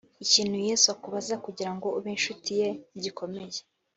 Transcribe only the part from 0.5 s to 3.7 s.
Yesu akubaza kugira ngo ube inshuti ye ntigikomeye